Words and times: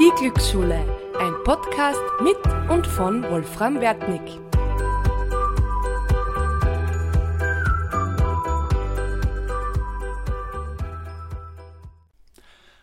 Die 0.00 0.10
Glücksschule, 0.18 0.84
ein 1.18 1.34
Podcast 1.44 2.00
mit 2.22 2.38
und 2.70 2.86
von 2.86 3.22
Wolfram 3.24 3.78
Wertnick. 3.78 4.22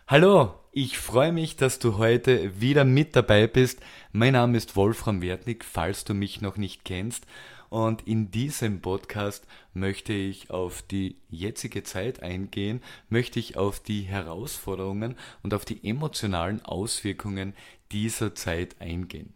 Hallo, 0.06 0.54
ich 0.70 0.98
freue 0.98 1.32
mich, 1.32 1.56
dass 1.56 1.80
du 1.80 1.98
heute 1.98 2.60
wieder 2.60 2.84
mit 2.84 3.16
dabei 3.16 3.48
bist. 3.48 3.80
Mein 4.12 4.34
Name 4.34 4.56
ist 4.56 4.76
Wolfram 4.76 5.20
Wertnick, 5.20 5.64
falls 5.64 6.04
du 6.04 6.14
mich 6.14 6.40
noch 6.40 6.56
nicht 6.56 6.84
kennst. 6.84 7.26
Und 7.70 8.06
in 8.08 8.32
diesem 8.32 8.80
Podcast 8.80 9.46
möchte 9.74 10.12
ich 10.12 10.50
auf 10.50 10.82
die 10.82 11.16
jetzige 11.30 11.84
Zeit 11.84 12.20
eingehen, 12.20 12.82
möchte 13.08 13.38
ich 13.38 13.56
auf 13.56 13.78
die 13.78 14.02
Herausforderungen 14.02 15.16
und 15.44 15.54
auf 15.54 15.64
die 15.64 15.88
emotionalen 15.88 16.64
Auswirkungen 16.64 17.54
dieser 17.92 18.34
Zeit 18.34 18.80
eingehen. 18.80 19.32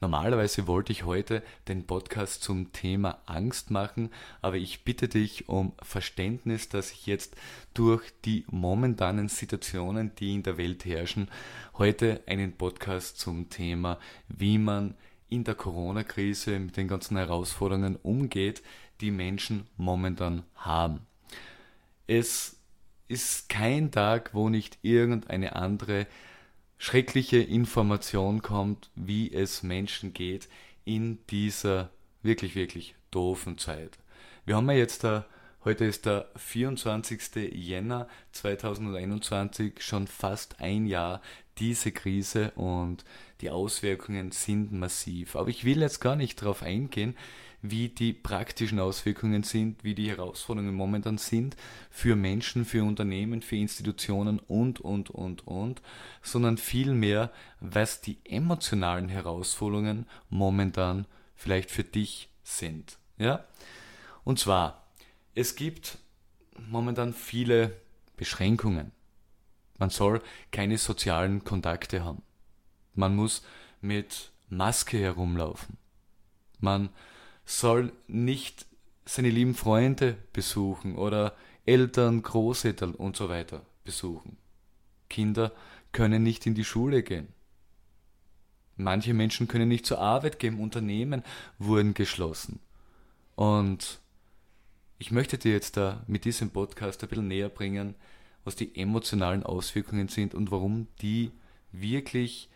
Normalerweise 0.00 0.66
wollte 0.66 0.90
ich 0.90 1.04
heute 1.04 1.44
den 1.68 1.86
Podcast 1.86 2.42
zum 2.42 2.72
Thema 2.72 3.22
Angst 3.24 3.70
machen, 3.70 4.10
aber 4.42 4.56
ich 4.56 4.82
bitte 4.82 5.08
dich 5.08 5.48
um 5.48 5.72
Verständnis, 5.80 6.68
dass 6.68 6.90
ich 6.90 7.06
jetzt 7.06 7.36
durch 7.72 8.02
die 8.24 8.44
momentanen 8.50 9.28
Situationen, 9.28 10.12
die 10.16 10.34
in 10.34 10.42
der 10.42 10.58
Welt 10.58 10.84
herrschen, 10.84 11.28
heute 11.78 12.20
einen 12.26 12.52
Podcast 12.52 13.18
zum 13.18 13.48
Thema, 13.48 14.00
wie 14.28 14.58
man 14.58 14.94
in 15.34 15.42
der 15.44 15.56
Corona-Krise 15.56 16.58
mit 16.60 16.76
den 16.76 16.86
ganzen 16.86 17.16
Herausforderungen 17.16 17.96
umgeht, 17.96 18.62
die 19.00 19.10
Menschen 19.10 19.66
momentan 19.76 20.44
haben. 20.54 21.00
Es 22.06 22.56
ist 23.08 23.48
kein 23.48 23.90
Tag, 23.90 24.30
wo 24.32 24.48
nicht 24.48 24.78
irgendeine 24.82 25.56
andere 25.56 26.06
schreckliche 26.78 27.38
Information 27.38 28.42
kommt, 28.42 28.90
wie 28.94 29.32
es 29.32 29.62
Menschen 29.62 30.12
geht 30.12 30.48
in 30.84 31.18
dieser 31.30 31.90
wirklich, 32.22 32.54
wirklich 32.54 32.94
doofen 33.10 33.58
Zeit. 33.58 33.98
Wir 34.44 34.56
haben 34.56 34.70
ja 34.70 34.76
jetzt 34.76 35.02
da, 35.02 35.26
heute 35.64 35.84
ist 35.84 36.06
der 36.06 36.28
24. 36.36 37.52
Jänner 37.52 38.08
2021, 38.32 39.80
schon 39.82 40.06
fast 40.06 40.60
ein 40.60 40.86
Jahr 40.86 41.20
diese 41.58 41.92
Krise 41.92 42.50
und 42.52 43.04
die 43.40 43.50
Auswirkungen 43.50 44.30
sind 44.32 44.72
massiv. 44.72 45.36
Aber 45.36 45.48
ich 45.48 45.64
will 45.64 45.80
jetzt 45.80 46.00
gar 46.00 46.16
nicht 46.16 46.42
darauf 46.42 46.62
eingehen, 46.62 47.16
wie 47.62 47.88
die 47.88 48.12
praktischen 48.12 48.78
Auswirkungen 48.78 49.42
sind, 49.42 49.84
wie 49.84 49.94
die 49.94 50.10
Herausforderungen 50.10 50.74
momentan 50.74 51.16
sind 51.16 51.56
für 51.90 52.14
Menschen, 52.14 52.66
für 52.66 52.84
Unternehmen, 52.84 53.40
für 53.40 53.56
Institutionen 53.56 54.38
und, 54.38 54.80
und, 54.80 55.08
und, 55.08 55.46
und, 55.46 55.80
sondern 56.20 56.58
vielmehr, 56.58 57.30
was 57.60 58.02
die 58.02 58.18
emotionalen 58.24 59.08
Herausforderungen 59.08 60.06
momentan 60.28 61.06
vielleicht 61.34 61.70
für 61.70 61.84
dich 61.84 62.28
sind. 62.42 62.98
Ja? 63.16 63.44
Und 64.24 64.38
zwar, 64.38 64.83
es 65.34 65.56
gibt 65.56 65.98
momentan 66.68 67.12
viele 67.12 67.76
Beschränkungen. 68.16 68.92
Man 69.78 69.90
soll 69.90 70.22
keine 70.52 70.78
sozialen 70.78 71.44
Kontakte 71.44 72.04
haben. 72.04 72.22
Man 72.94 73.16
muss 73.16 73.44
mit 73.80 74.30
Maske 74.48 74.98
herumlaufen. 74.98 75.76
Man 76.60 76.90
soll 77.44 77.92
nicht 78.06 78.66
seine 79.04 79.30
lieben 79.30 79.54
Freunde 79.54 80.16
besuchen 80.32 80.96
oder 80.96 81.34
Eltern, 81.66 82.22
Großeltern 82.22 82.94
und 82.94 83.16
so 83.16 83.28
weiter 83.28 83.62
besuchen. 83.84 84.36
Kinder 85.10 85.52
können 85.92 86.22
nicht 86.22 86.46
in 86.46 86.54
die 86.54 86.64
Schule 86.64 87.02
gehen. 87.02 87.28
Manche 88.76 89.14
Menschen 89.14 89.46
können 89.48 89.68
nicht 89.68 89.86
zur 89.86 90.00
Arbeit 90.00 90.38
gehen, 90.38 90.58
Unternehmen 90.58 91.22
wurden 91.58 91.94
geschlossen. 91.94 92.60
Und 93.36 94.00
ich 94.98 95.10
möchte 95.10 95.38
dir 95.38 95.52
jetzt 95.52 95.76
da 95.76 96.02
mit 96.06 96.24
diesem 96.24 96.50
Podcast 96.50 97.02
ein 97.02 97.08
bisschen 97.08 97.28
näher 97.28 97.48
bringen, 97.48 97.94
was 98.44 98.56
die 98.56 98.76
emotionalen 98.76 99.42
Auswirkungen 99.42 100.08
sind 100.08 100.34
und 100.34 100.50
warum 100.50 100.86
die 101.00 101.30
wirklich 101.72 102.48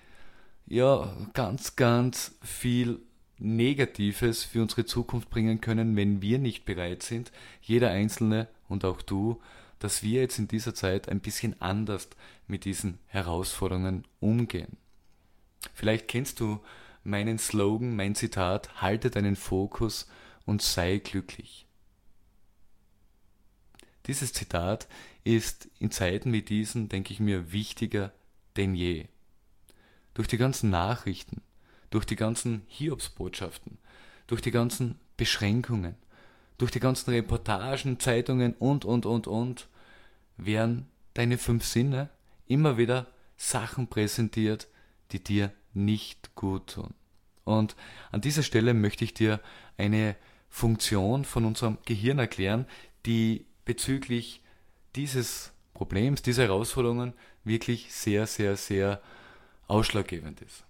ja 0.66 1.16
ganz, 1.32 1.76
ganz 1.76 2.36
viel 2.42 3.00
Negatives 3.38 4.44
für 4.44 4.62
unsere 4.62 4.84
Zukunft 4.84 5.30
bringen 5.30 5.60
können, 5.60 5.96
wenn 5.96 6.22
wir 6.22 6.38
nicht 6.38 6.64
bereit 6.64 7.02
sind, 7.02 7.32
jeder 7.62 7.90
Einzelne 7.90 8.48
und 8.68 8.84
auch 8.84 9.00
du, 9.02 9.40
dass 9.78 10.02
wir 10.02 10.20
jetzt 10.22 10.38
in 10.38 10.48
dieser 10.48 10.74
Zeit 10.74 11.08
ein 11.08 11.20
bisschen 11.20 11.60
anders 11.60 12.08
mit 12.46 12.64
diesen 12.64 12.98
Herausforderungen 13.06 14.04
umgehen. 14.20 14.76
Vielleicht 15.74 16.08
kennst 16.08 16.40
du 16.40 16.60
meinen 17.04 17.38
Slogan, 17.38 17.94
mein 17.94 18.14
Zitat, 18.14 18.82
halte 18.82 19.10
deinen 19.10 19.36
Fokus 19.36 20.08
und 20.44 20.62
sei 20.62 20.98
glücklich. 20.98 21.67
Dieses 24.08 24.32
Zitat 24.32 24.88
ist 25.22 25.68
in 25.78 25.90
Zeiten 25.90 26.32
wie 26.32 26.42
diesen, 26.42 26.88
denke 26.88 27.12
ich 27.12 27.20
mir, 27.20 27.52
wichtiger 27.52 28.12
denn 28.56 28.74
je. 28.74 29.06
Durch 30.14 30.26
die 30.26 30.38
ganzen 30.38 30.70
Nachrichten, 30.70 31.42
durch 31.90 32.06
die 32.06 32.16
ganzen 32.16 32.62
Hiobsbotschaften, 32.68 33.78
durch 34.26 34.40
die 34.40 34.50
ganzen 34.50 34.98
Beschränkungen, 35.16 35.94
durch 36.56 36.70
die 36.70 36.80
ganzen 36.80 37.10
Reportagen, 37.10 38.00
Zeitungen 38.00 38.54
und, 38.54 38.84
und, 38.84 39.06
und, 39.06 39.26
und, 39.26 39.68
werden 40.38 40.88
deine 41.14 41.36
fünf 41.36 41.64
Sinne 41.64 42.08
immer 42.46 42.78
wieder 42.78 43.06
Sachen 43.36 43.88
präsentiert, 43.88 44.68
die 45.12 45.22
dir 45.22 45.52
nicht 45.74 46.34
gut 46.34 46.74
tun. 46.74 46.94
Und 47.44 47.76
an 48.10 48.20
dieser 48.20 48.42
Stelle 48.42 48.74
möchte 48.74 49.04
ich 49.04 49.14
dir 49.14 49.40
eine 49.76 50.16
Funktion 50.48 51.24
von 51.24 51.44
unserem 51.44 51.78
Gehirn 51.84 52.18
erklären, 52.18 52.66
die 53.06 53.46
bezüglich 53.68 54.40
dieses 54.96 55.52
Problems, 55.74 56.22
dieser 56.22 56.44
Herausforderungen 56.44 57.12
wirklich 57.44 57.92
sehr, 57.92 58.26
sehr, 58.26 58.56
sehr 58.56 59.02
ausschlaggebend 59.66 60.40
ist. 60.40 60.64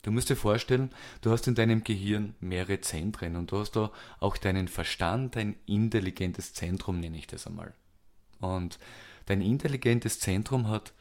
Du 0.00 0.10
musst 0.10 0.30
dir 0.30 0.36
vorstellen, 0.36 0.90
du 1.20 1.30
hast 1.30 1.46
in 1.46 1.54
deinem 1.54 1.84
Gehirn 1.84 2.34
mehrere 2.40 2.80
Zentren 2.80 3.36
und 3.36 3.52
du 3.52 3.58
hast 3.58 3.72
da 3.72 3.92
auch 4.18 4.38
deinen 4.38 4.66
Verstand, 4.66 5.36
dein 5.36 5.56
intelligentes 5.66 6.54
Zentrum 6.54 7.00
nenne 7.00 7.18
ich 7.18 7.26
das 7.26 7.46
einmal. 7.46 7.74
Und 8.40 8.78
dein 9.26 9.42
intelligentes 9.42 10.18
Zentrum 10.18 10.68
hat 10.68 10.94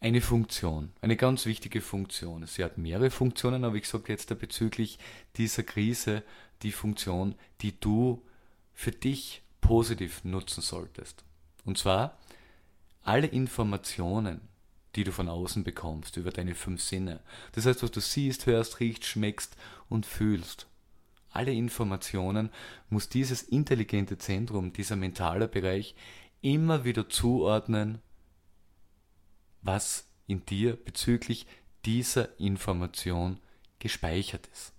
eine 0.00 0.20
Funktion, 0.20 0.92
eine 1.00 1.16
ganz 1.16 1.46
wichtige 1.46 1.80
Funktion. 1.80 2.46
Sie 2.46 2.62
hat 2.62 2.76
mehrere 2.76 3.10
Funktionen, 3.10 3.64
aber 3.64 3.76
ich 3.76 3.88
sage 3.88 4.12
jetzt 4.12 4.30
da 4.30 4.34
bezüglich 4.34 4.98
dieser 5.36 5.62
Krise 5.62 6.22
die 6.60 6.72
Funktion, 6.72 7.36
die 7.62 7.80
du 7.80 8.22
für 8.74 8.92
dich 8.92 9.42
positiv 9.66 10.24
nutzen 10.24 10.62
solltest. 10.62 11.24
Und 11.64 11.76
zwar 11.78 12.18
alle 13.02 13.26
Informationen, 13.26 14.40
die 14.94 15.04
du 15.04 15.12
von 15.12 15.28
außen 15.28 15.64
bekommst, 15.64 16.16
über 16.16 16.30
deine 16.30 16.54
fünf 16.54 16.82
Sinne. 16.82 17.20
Das 17.52 17.66
heißt, 17.66 17.82
was 17.82 17.90
du 17.90 18.00
siehst, 18.00 18.46
hörst, 18.46 18.80
riechst, 18.80 19.04
schmeckst 19.04 19.56
und 19.88 20.06
fühlst. 20.06 20.66
Alle 21.30 21.52
Informationen 21.52 22.50
muss 22.88 23.08
dieses 23.08 23.42
intelligente 23.42 24.16
Zentrum, 24.16 24.72
dieser 24.72 24.96
mentale 24.96 25.48
Bereich 25.48 25.94
immer 26.40 26.84
wieder 26.84 27.08
zuordnen, 27.08 28.00
was 29.62 30.06
in 30.26 30.46
dir 30.46 30.76
bezüglich 30.76 31.46
dieser 31.84 32.38
Information 32.40 33.38
gespeichert 33.78 34.46
ist. 34.52 34.72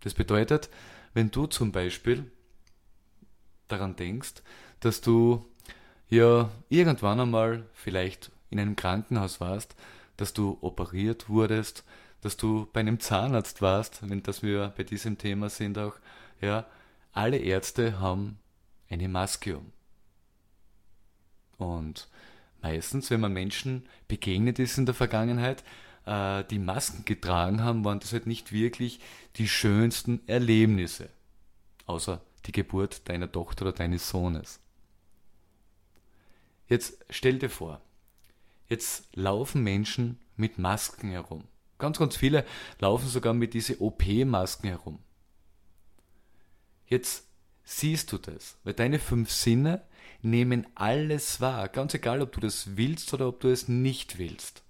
Das 0.00 0.14
bedeutet, 0.14 0.68
wenn 1.14 1.30
du 1.30 1.46
zum 1.46 1.72
Beispiel 1.72 2.30
daran 3.68 3.96
denkst, 3.96 4.42
dass 4.80 5.00
du 5.00 5.46
ja 6.08 6.50
irgendwann 6.68 7.20
einmal 7.20 7.64
vielleicht 7.72 8.30
in 8.50 8.60
einem 8.60 8.76
Krankenhaus 8.76 9.40
warst, 9.40 9.74
dass 10.16 10.32
du 10.32 10.58
operiert 10.60 11.28
wurdest, 11.28 11.84
dass 12.20 12.36
du 12.36 12.68
bei 12.72 12.80
einem 12.80 13.00
Zahnarzt 13.00 13.62
warst, 13.62 14.08
wenn 14.08 14.22
das 14.22 14.42
wir 14.42 14.72
bei 14.76 14.82
diesem 14.82 15.18
Thema 15.18 15.48
sind 15.48 15.78
auch, 15.78 15.94
ja, 16.40 16.66
alle 17.12 17.38
Ärzte 17.38 18.00
haben 18.00 18.38
eine 18.90 19.08
Maske 19.08 19.58
um. 19.58 19.72
Und 21.58 22.08
meistens, 22.60 23.10
wenn 23.10 23.20
man 23.20 23.32
Menschen 23.32 23.86
begegnet 24.08 24.58
ist 24.58 24.78
in 24.78 24.86
der 24.86 24.94
Vergangenheit, 24.94 25.64
äh, 26.06 26.44
die 26.44 26.58
Masken 26.58 27.04
getragen 27.04 27.62
haben, 27.62 27.84
waren 27.84 28.00
das 28.00 28.12
halt 28.12 28.26
nicht 28.26 28.52
wirklich 28.52 29.00
die 29.36 29.48
schönsten 29.48 30.20
Erlebnisse. 30.26 31.08
Außer 31.86 32.20
die 32.46 32.52
Geburt 32.52 33.08
deiner 33.08 33.30
Tochter 33.30 33.66
oder 33.66 33.72
deines 33.72 34.08
Sohnes. 34.08 34.60
Jetzt 36.68 37.04
stell 37.10 37.38
dir 37.38 37.50
vor, 37.50 37.80
jetzt 38.68 39.14
laufen 39.14 39.62
Menschen 39.62 40.18
mit 40.36 40.58
Masken 40.58 41.10
herum. 41.10 41.44
Ganz, 41.78 41.98
ganz 41.98 42.16
viele 42.16 42.44
laufen 42.78 43.08
sogar 43.08 43.34
mit 43.34 43.54
diesen 43.54 43.78
OP-Masken 43.78 44.68
herum. 44.68 44.98
Jetzt 46.86 47.26
siehst 47.64 48.12
du 48.12 48.18
das, 48.18 48.56
weil 48.64 48.74
deine 48.74 48.98
fünf 48.98 49.30
Sinne 49.30 49.82
nehmen 50.22 50.66
alles 50.74 51.40
wahr, 51.40 51.68
ganz 51.68 51.94
egal, 51.94 52.22
ob 52.22 52.32
du 52.32 52.40
das 52.40 52.76
willst 52.76 53.12
oder 53.12 53.28
ob 53.28 53.40
du 53.40 53.48
es 53.48 53.68
nicht 53.68 54.18
willst. 54.18 54.63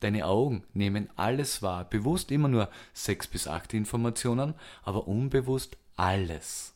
Deine 0.00 0.26
Augen 0.26 0.64
nehmen 0.74 1.08
alles 1.16 1.62
wahr, 1.62 1.84
bewusst 1.84 2.30
immer 2.30 2.48
nur 2.48 2.68
sechs 2.92 3.26
bis 3.26 3.48
acht 3.48 3.74
Informationen, 3.74 4.54
aber 4.84 5.08
unbewusst 5.08 5.76
alles. 5.96 6.74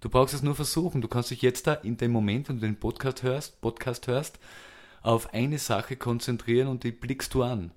Du 0.00 0.08
brauchst 0.10 0.34
es 0.34 0.42
nur 0.42 0.54
versuchen. 0.54 1.00
Du 1.00 1.08
kannst 1.08 1.30
dich 1.30 1.40
jetzt 1.40 1.66
da 1.66 1.72
in 1.72 1.96
dem 1.96 2.12
Moment, 2.12 2.48
wenn 2.48 2.56
du 2.56 2.66
den 2.66 2.78
Podcast 2.78 3.22
hörst, 3.22 3.60
Podcast 3.62 4.06
hörst, 4.06 4.38
auf 5.02 5.32
eine 5.32 5.58
Sache 5.58 5.96
konzentrieren 5.96 6.68
und 6.68 6.84
die 6.84 6.92
blickst 6.92 7.32
du 7.34 7.42
an. 7.42 7.72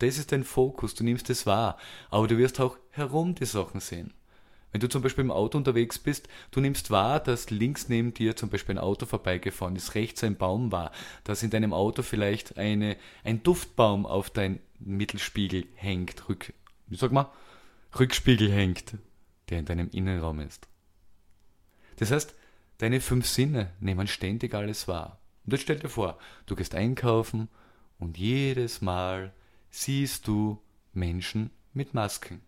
Das 0.00 0.18
ist 0.18 0.32
dein 0.32 0.44
Fokus, 0.44 0.94
du 0.94 1.04
nimmst 1.04 1.30
es 1.30 1.46
wahr, 1.46 1.78
aber 2.10 2.28
du 2.28 2.36
wirst 2.36 2.60
auch 2.60 2.76
herum 2.90 3.34
die 3.34 3.46
Sachen 3.46 3.80
sehen. 3.80 4.12
Wenn 4.70 4.80
du 4.80 4.88
zum 4.88 5.02
Beispiel 5.02 5.24
im 5.24 5.30
Auto 5.30 5.56
unterwegs 5.56 5.98
bist, 5.98 6.28
du 6.50 6.60
nimmst 6.60 6.90
wahr, 6.90 7.20
dass 7.20 7.50
links 7.50 7.88
neben 7.88 8.12
dir 8.12 8.36
zum 8.36 8.50
Beispiel 8.50 8.74
ein 8.74 8.82
Auto 8.82 9.06
vorbeigefahren 9.06 9.76
ist, 9.76 9.94
rechts 9.94 10.22
ein 10.24 10.36
Baum 10.36 10.72
war, 10.72 10.92
dass 11.24 11.42
in 11.42 11.50
deinem 11.50 11.72
Auto 11.72 12.02
vielleicht 12.02 12.58
eine, 12.58 12.96
ein 13.24 13.42
Duftbaum 13.42 14.04
auf 14.04 14.28
dein 14.30 14.60
Mittelspiegel 14.78 15.66
hängt, 15.74 16.28
rück, 16.28 16.52
wie 16.86 16.96
sag 16.96 17.12
mal, 17.12 17.30
Rückspiegel 17.98 18.50
hängt, 18.50 18.94
der 19.48 19.60
in 19.60 19.64
deinem 19.64 19.88
Innenraum 19.90 20.40
ist. 20.40 20.68
Das 21.96 22.10
heißt, 22.10 22.34
deine 22.78 23.00
fünf 23.00 23.26
Sinne 23.26 23.72
nehmen 23.80 24.06
ständig 24.06 24.54
alles 24.54 24.86
wahr. 24.86 25.18
Und 25.46 25.52
jetzt 25.52 25.62
stell 25.62 25.78
dir 25.78 25.88
vor, 25.88 26.18
du 26.46 26.54
gehst 26.54 26.74
einkaufen 26.74 27.48
und 27.98 28.18
jedes 28.18 28.82
Mal 28.82 29.32
siehst 29.70 30.28
du 30.28 30.60
Menschen 30.92 31.50
mit 31.72 31.94
Masken. 31.94 32.42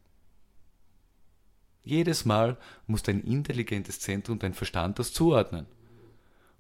Jedes 1.91 2.25
Mal 2.25 2.57
muss 2.87 3.03
dein 3.03 3.21
intelligentes 3.21 3.99
Zentrum, 3.99 4.39
dein 4.39 4.55
Verstand 4.55 5.01
das 5.01 5.13
zuordnen. 5.13 5.67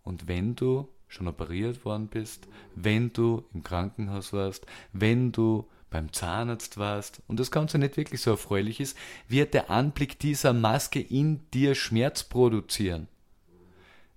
Und 0.03 0.27
wenn 0.27 0.57
du 0.57 0.89
schon 1.07 1.29
operiert 1.29 1.85
worden 1.85 2.09
bist, 2.09 2.49
wenn 2.75 3.13
du 3.13 3.45
im 3.55 3.63
Krankenhaus 3.63 4.33
warst, 4.33 4.67
wenn 4.93 5.31
du 5.31 5.69
beim 5.89 6.13
Zahnarzt 6.13 6.79
warst 6.79 7.23
und 7.29 7.39
das 7.39 7.53
Ganze 7.53 7.79
nicht 7.79 7.97
wirklich 7.97 8.21
so 8.23 8.33
erfreulich 8.33 8.81
ist, 8.81 8.99
wird 9.29 9.55
der 9.55 9.71
Anblick 9.71 10.19
dieser 10.19 10.53
Maske 10.53 11.01
in 11.01 11.49
dir 11.55 11.77
Schmerz 11.77 12.25
produzieren. 12.25 13.07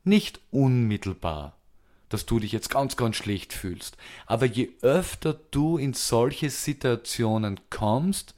Nicht 0.03 0.39
unmittelbar, 0.49 1.55
dass 2.09 2.25
du 2.25 2.39
dich 2.39 2.51
jetzt 2.51 2.71
ganz, 2.71 2.97
ganz 2.97 3.17
schlecht 3.17 3.53
fühlst, 3.53 3.97
aber 4.25 4.47
je 4.47 4.71
öfter 4.81 5.39
du 5.51 5.77
in 5.77 5.93
solche 5.93 6.49
Situationen 6.49 7.59
kommst, 7.69 8.33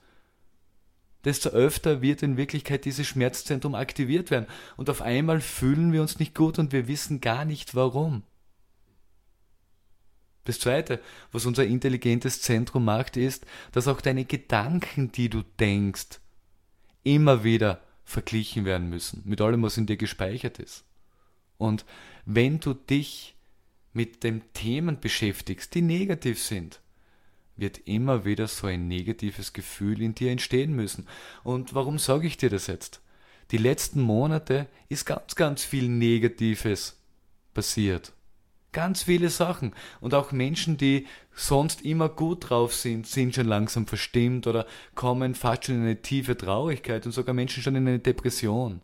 desto 1.26 1.50
öfter 1.50 2.02
wird 2.02 2.24
in 2.24 2.38
Wirklichkeit 2.38 2.86
dieses 2.86 3.08
Schmerzzentrum 3.08 3.76
aktiviert 3.76 4.32
werden. 4.32 4.48
Und 4.78 4.90
auf 4.90 5.02
einmal 5.02 5.42
fühlen 5.42 5.92
wir 5.92 6.02
uns 6.02 6.20
nicht 6.20 6.36
gut 6.36 6.60
und 6.60 6.72
wir 6.72 6.88
wissen 6.88 7.20
gar 7.20 7.44
nicht 7.44 7.76
warum. 7.76 8.24
Das 10.46 10.60
Zweite, 10.60 11.02
was 11.32 11.48
unser 11.48 11.66
intelligentes 11.66 12.42
Zentrum 12.42 12.86
macht, 12.86 13.18
ist, 13.18 13.46
dass 13.72 13.88
auch 13.88 14.00
deine 14.00 14.26
Gedanken, 14.26 15.12
die 15.12 15.30
du 15.30 15.44
denkst, 15.60 16.20
immer 17.04 17.44
wieder 17.44 17.82
verglichen 18.04 18.64
werden 18.64 18.90
müssen 18.90 19.24
mit 19.26 19.42
allem, 19.42 19.64
was 19.64 19.78
in 19.78 19.88
dir 19.88 19.98
gespeichert 19.98 20.60
ist. 20.60 20.86
Und 21.58 21.84
wenn 22.26 22.60
du 22.60 22.74
dich 22.76 23.36
mit 23.94 24.24
den 24.24 24.42
Themen 24.54 25.00
beschäftigst, 25.00 25.74
die 25.74 25.82
negativ 25.82 26.42
sind, 26.42 26.80
wird 27.58 27.80
immer 27.86 28.26
wieder 28.26 28.48
so 28.48 28.68
ein 28.68 28.88
negatives 28.88 29.54
Gefühl 29.54 30.02
in 30.02 30.16
dir 30.16 30.32
entstehen 30.32 30.76
müssen. 30.76 31.08
Und 31.44 31.74
warum 31.74 32.00
sage 32.00 32.28
ich 32.28 32.38
dir 32.38 32.50
das 32.50 32.68
jetzt? 32.68 33.02
Die 33.52 33.58
letzten 33.58 34.02
Monate 34.02 34.68
ist 34.90 35.06
ganz, 35.06 35.36
ganz 35.36 35.64
viel 35.64 35.88
Negatives 35.88 37.00
passiert. 37.54 38.12
Ganz 38.72 39.04
viele 39.04 39.30
Sachen. 39.30 39.74
Und 40.02 40.14
auch 40.14 40.32
Menschen, 40.32 40.78
die 40.78 41.08
sonst 41.34 41.84
immer 41.84 42.10
gut 42.10 42.50
drauf 42.50 42.74
sind, 42.74 43.08
sind 43.08 43.36
schon 43.36 43.48
langsam 43.48 43.88
verstimmt 43.88 44.48
oder 44.48 44.66
kommen 44.96 45.34
fast 45.36 45.66
schon 45.66 45.76
in 45.76 45.82
eine 45.84 46.02
tiefe 46.02 46.36
Traurigkeit 46.36 47.06
und 47.06 47.14
sogar 47.14 47.34
Menschen 47.34 47.64
schon 47.64 47.76
in 47.76 47.88
eine 47.88 48.00
Depression. 48.00 48.82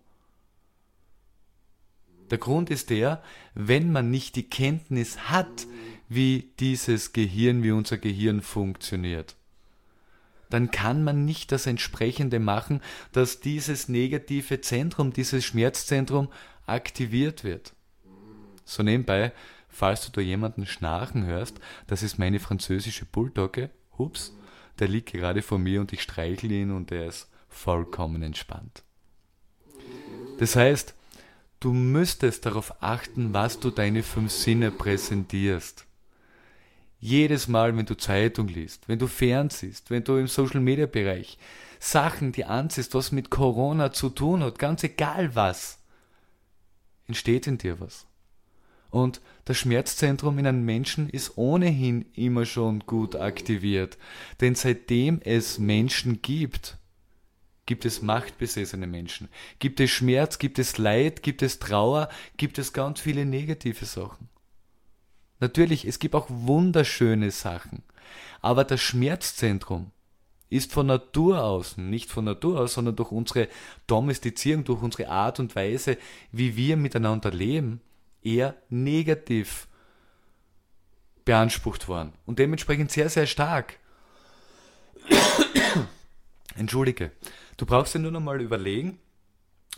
Der 2.32 2.38
Grund 2.38 2.70
ist 2.70 2.90
der, 2.90 3.22
wenn 3.54 3.92
man 3.92 4.10
nicht 4.10 4.36
die 4.36 4.50
Kenntnis 4.50 5.30
hat, 5.30 5.68
wie 6.08 6.52
dieses 6.60 7.14
Gehirn, 7.14 7.62
wie 7.62 7.72
unser 7.72 7.98
Gehirn 7.98 8.42
funktioniert, 8.42 9.36
dann 10.50 10.72
kann 10.72 11.04
man 11.04 11.26
nicht 11.26 11.52
das 11.52 11.66
entsprechende 11.66 12.40
machen, 12.40 12.82
dass 13.12 13.42
dieses 13.42 13.90
negative 13.90 14.62
Zentrum, 14.62 15.14
dieses 15.14 15.46
Schmerzzentrum 15.46 16.30
aktiviert 16.66 17.44
wird. 17.44 17.74
So 18.66 18.84
nebenbei, 18.84 19.34
falls 19.70 20.06
du 20.06 20.12
da 20.12 20.22
jemanden 20.22 20.66
schnarchen 20.66 21.26
hörst, 21.26 21.60
das 21.88 22.04
ist 22.04 22.18
meine 22.18 22.40
französische 22.40 23.06
Bulldogge, 23.06 23.70
hups, 23.98 24.34
der 24.80 24.88
liegt 24.88 25.12
gerade 25.12 25.42
vor 25.42 25.60
mir 25.60 25.82
und 25.82 25.94
ich 25.94 26.02
streichle 26.02 26.54
ihn 26.54 26.72
und 26.72 26.92
er 26.92 27.08
ist 27.08 27.30
vollkommen 27.50 28.22
entspannt. 28.24 28.84
Das 30.40 30.56
heißt, 30.56 30.96
du 31.62 31.72
müsstest 31.72 32.46
darauf 32.46 32.84
achten, 32.84 33.34
was 33.34 33.60
du 33.60 33.70
deine 33.70 34.04
fünf 34.04 34.32
Sinne 34.32 34.72
präsentierst. 34.72 35.86
Jedes 37.00 37.48
Mal, 37.48 37.76
wenn 37.78 37.86
du 37.86 37.96
Zeitung 37.96 38.48
liest, 38.48 38.90
wenn 38.90 39.00
du 39.00 39.08
fernsiehst, 39.08 39.90
wenn 39.90 40.04
du 40.04 40.18
im 40.18 40.28
Social 40.28 40.60
Media 40.60 40.86
Bereich 40.86 41.38
Sachen, 41.80 42.32
die 42.32 42.46
ansiehst, 42.46 42.94
was 42.94 43.12
mit 43.12 43.32
Corona 43.32 43.92
zu 43.92 44.10
tun 44.10 44.44
hat, 44.44 44.60
ganz 44.60 44.84
egal 44.84 45.34
was, 45.36 45.80
entsteht 47.08 47.48
in 47.48 47.58
dir 47.58 47.80
was. 47.80 48.06
Und 48.92 49.22
das 49.46 49.58
Schmerzzentrum 49.58 50.38
in 50.38 50.46
einem 50.46 50.66
Menschen 50.66 51.10
ist 51.10 51.38
ohnehin 51.38 52.06
immer 52.14 52.46
schon 52.46 52.82
gut 52.82 53.16
aktiviert. 53.16 53.98
Denn 54.42 54.54
seitdem 54.54 55.22
es 55.24 55.58
Menschen 55.58 56.22
gibt, 56.22 56.78
gibt 57.66 57.86
es 57.86 58.02
machtbesessene 58.02 58.88
Menschen. 58.88 59.30
Gibt 59.60 59.80
es 59.80 59.90
Schmerz, 59.90 60.40
gibt 60.40 60.60
es 60.60 60.78
Leid, 60.78 61.24
gibt 61.24 61.42
es 61.42 61.60
Trauer, 61.60 62.10
gibt 62.38 62.58
es 62.58 62.74
ganz 62.74 63.00
viele 63.00 63.26
negative 63.26 63.86
Sachen. 63.86 64.30
Natürlich, 65.40 65.86
es 65.86 66.00
gibt 66.00 66.16
auch 66.16 66.28
wunderschöne 66.30 67.32
Sachen. 67.32 67.84
Aber 68.42 68.64
das 68.64 68.82
Schmerzzentrum 68.82 69.92
ist 70.50 70.74
von 70.74 70.86
Natur 70.86 71.44
aus, 71.44 71.78
nicht 71.78 72.12
von 72.12 72.26
Natur 72.26 72.60
aus, 72.60 72.74
sondern 72.74 72.96
durch 72.96 73.12
unsere 73.12 73.48
Domestizierung, 73.88 74.66
durch 74.66 74.82
unsere 74.82 75.10
Art 75.10 75.40
und 75.40 75.56
Weise, 75.56 75.98
wie 76.32 76.58
wir 76.58 76.76
miteinander 76.78 77.32
leben, 77.32 77.82
eher 78.22 78.56
negativ 78.70 79.68
beansprucht 81.24 81.88
worden. 81.88 82.14
Und 82.26 82.38
dementsprechend 82.40 82.92
sehr, 82.92 83.10
sehr 83.10 83.28
stark. 83.28 83.80
Entschuldige. 86.56 87.12
Du 87.62 87.68
brauchst 87.68 87.94
dir 87.94 88.00
nur 88.00 88.10
noch 88.10 88.22
mal 88.22 88.42
überlegen, 88.42 88.98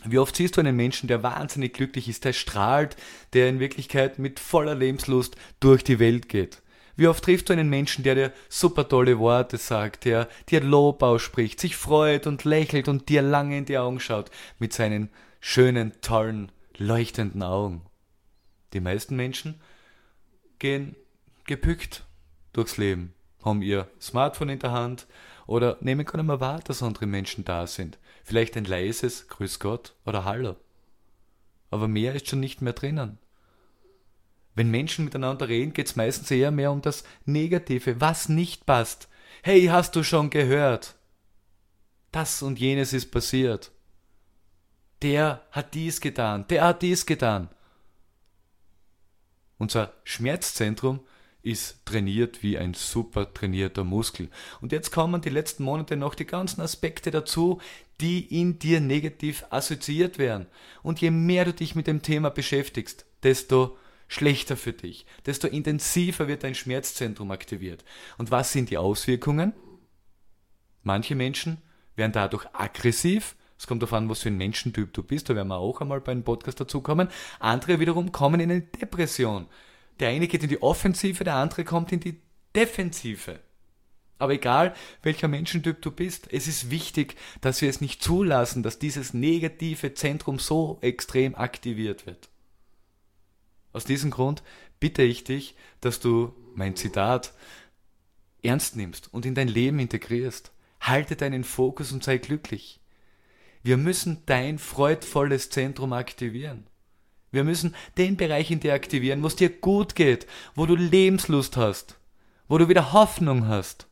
wie 0.06 0.16
oft 0.16 0.34
siehst 0.34 0.56
du 0.56 0.62
einen 0.62 0.74
Menschen, 0.74 1.06
der 1.06 1.22
wahnsinnig 1.22 1.74
glücklich 1.74 2.08
ist, 2.08 2.24
der 2.24 2.32
strahlt, 2.32 2.96
der 3.34 3.50
in 3.50 3.60
Wirklichkeit 3.60 4.18
mit 4.18 4.40
voller 4.40 4.74
Lebenslust 4.74 5.36
durch 5.60 5.84
die 5.84 5.98
Welt 5.98 6.30
geht? 6.30 6.62
Wie 6.96 7.08
oft 7.08 7.22
triffst 7.22 7.50
du 7.50 7.52
einen 7.52 7.68
Menschen, 7.68 8.02
der 8.02 8.14
dir 8.14 8.32
super 8.48 8.88
tolle 8.88 9.18
Worte 9.18 9.58
sagt, 9.58 10.06
der 10.06 10.30
dir 10.48 10.62
Lob 10.62 11.02
ausspricht, 11.02 11.60
sich 11.60 11.76
freut 11.76 12.26
und 12.26 12.44
lächelt 12.44 12.88
und 12.88 13.10
dir 13.10 13.20
lange 13.20 13.58
in 13.58 13.66
die 13.66 13.76
Augen 13.76 14.00
schaut 14.00 14.30
mit 14.58 14.72
seinen 14.72 15.10
schönen, 15.40 15.92
tollen, 16.00 16.50
leuchtenden 16.78 17.42
Augen? 17.42 17.82
Die 18.72 18.80
meisten 18.80 19.14
Menschen 19.14 19.60
gehen 20.58 20.96
gepückt 21.44 22.06
durchs 22.54 22.78
Leben, 22.78 23.12
haben 23.44 23.62
ihr 23.62 23.88
Smartphone 24.00 24.48
in 24.48 24.58
der 24.58 24.72
Hand 24.72 25.06
oder 25.46 25.76
nehmen 25.80 26.06
gar 26.06 26.16
nicht 26.16 26.26
mehr 26.26 26.40
wahr, 26.40 26.60
dass 26.60 26.82
andere 26.82 27.06
Menschen 27.06 27.44
da 27.44 27.66
sind. 27.66 27.98
Vielleicht 28.24 28.56
ein 28.56 28.64
leises 28.64 29.28
Grüß 29.28 29.58
Gott 29.60 29.94
oder 30.06 30.24
Hallo. 30.24 30.56
Aber 31.70 31.88
mehr 31.88 32.14
ist 32.14 32.28
schon 32.28 32.40
nicht 32.40 32.62
mehr 32.62 32.72
drinnen. 32.72 33.18
Wenn 34.54 34.70
Menschen 34.70 35.04
miteinander 35.04 35.48
reden, 35.48 35.72
geht 35.72 35.88
es 35.88 35.96
meistens 35.96 36.30
eher 36.30 36.50
mehr 36.50 36.70
um 36.70 36.80
das 36.80 37.04
Negative, 37.24 38.00
was 38.00 38.28
nicht 38.28 38.66
passt. 38.66 39.08
Hey, 39.42 39.66
hast 39.66 39.96
du 39.96 40.02
schon 40.02 40.30
gehört? 40.30 40.94
Das 42.12 42.42
und 42.42 42.60
jenes 42.60 42.92
ist 42.92 43.10
passiert. 43.10 43.72
Der 45.02 45.44
hat 45.50 45.74
dies 45.74 46.00
getan, 46.00 46.46
der 46.48 46.64
hat 46.64 46.82
dies 46.82 47.04
getan. 47.04 47.48
Unser 49.58 49.92
Schmerzzentrum 50.04 51.00
ist 51.44 51.84
trainiert 51.84 52.42
wie 52.42 52.58
ein 52.58 52.74
super 52.74 53.32
trainierter 53.32 53.84
Muskel. 53.84 54.28
Und 54.60 54.72
jetzt 54.72 54.90
kommen 54.90 55.20
die 55.20 55.30
letzten 55.30 55.62
Monate 55.62 55.96
noch 55.96 56.14
die 56.14 56.24
ganzen 56.24 56.62
Aspekte 56.62 57.10
dazu, 57.10 57.60
die 58.00 58.40
in 58.40 58.58
dir 58.58 58.80
negativ 58.80 59.44
assoziiert 59.50 60.18
werden. 60.18 60.46
Und 60.82 61.00
je 61.00 61.10
mehr 61.10 61.44
du 61.44 61.52
dich 61.52 61.74
mit 61.74 61.86
dem 61.86 62.02
Thema 62.02 62.30
beschäftigst, 62.30 63.04
desto 63.22 63.76
schlechter 64.08 64.56
für 64.56 64.72
dich, 64.72 65.06
desto 65.26 65.46
intensiver 65.46 66.28
wird 66.28 66.44
dein 66.44 66.54
Schmerzzentrum 66.54 67.30
aktiviert. 67.30 67.84
Und 68.16 68.30
was 68.30 68.52
sind 68.52 68.70
die 68.70 68.78
Auswirkungen? 68.78 69.52
Manche 70.82 71.14
Menschen 71.14 71.58
werden 71.94 72.12
dadurch 72.12 72.46
aggressiv, 72.52 73.36
Es 73.56 73.66
kommt 73.66 73.82
darauf 73.82 73.94
an, 73.94 74.08
was 74.08 74.20
für 74.20 74.28
ein 74.28 74.36
Menschentyp 74.36 74.92
du 74.92 75.02
bist. 75.02 75.30
Da 75.30 75.36
werden 75.36 75.48
wir 75.48 75.56
auch 75.56 75.80
einmal 75.80 76.00
bei 76.00 76.12
einem 76.12 76.24
Podcast 76.24 76.60
dazukommen. 76.60 77.08
Andere 77.38 77.78
wiederum 77.80 78.12
kommen 78.12 78.40
in 78.40 78.50
eine 78.50 78.62
Depression. 78.62 79.46
Der 80.00 80.08
eine 80.08 80.28
geht 80.28 80.42
in 80.42 80.48
die 80.48 80.62
Offensive, 80.62 81.24
der 81.24 81.34
andere 81.34 81.64
kommt 81.64 81.92
in 81.92 82.00
die 82.00 82.20
Defensive. 82.54 83.40
Aber 84.18 84.32
egal, 84.32 84.74
welcher 85.02 85.28
Menschentyp 85.28 85.82
du 85.82 85.90
bist, 85.90 86.32
es 86.32 86.46
ist 86.46 86.70
wichtig, 86.70 87.16
dass 87.40 87.60
wir 87.60 87.68
es 87.68 87.80
nicht 87.80 88.02
zulassen, 88.02 88.62
dass 88.62 88.78
dieses 88.78 89.12
negative 89.12 89.94
Zentrum 89.94 90.38
so 90.38 90.78
extrem 90.80 91.34
aktiviert 91.34 92.06
wird. 92.06 92.28
Aus 93.72 93.84
diesem 93.84 94.10
Grund 94.10 94.42
bitte 94.78 95.02
ich 95.02 95.24
dich, 95.24 95.56
dass 95.80 95.98
du 95.98 96.32
mein 96.54 96.76
Zitat 96.76 97.34
ernst 98.42 98.76
nimmst 98.76 99.12
und 99.12 99.26
in 99.26 99.34
dein 99.34 99.48
Leben 99.48 99.78
integrierst. 99.80 100.52
Halte 100.80 101.16
deinen 101.16 101.44
Fokus 101.44 101.92
und 101.92 102.04
sei 102.04 102.18
glücklich. 102.18 102.80
Wir 103.62 103.76
müssen 103.76 104.22
dein 104.26 104.58
freudvolles 104.58 105.50
Zentrum 105.50 105.92
aktivieren. 105.92 106.66
Wir 107.34 107.42
müssen 107.44 107.74
den 107.98 108.16
Bereich 108.16 108.50
in 108.52 108.60
dir 108.60 108.74
aktivieren, 108.74 109.22
wo 109.22 109.26
es 109.26 109.34
dir 109.34 109.50
gut 109.50 109.96
geht, 109.96 110.26
wo 110.54 110.66
du 110.66 110.76
Lebenslust 110.76 111.56
hast, 111.56 111.98
wo 112.46 112.58
du 112.58 112.68
wieder 112.68 112.92
Hoffnung 112.92 113.48
hast. 113.48 113.88